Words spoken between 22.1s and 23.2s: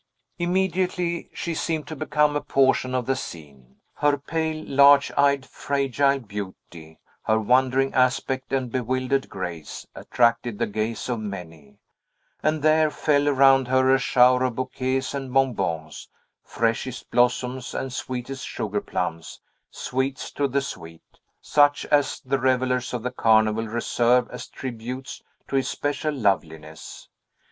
the revellers of the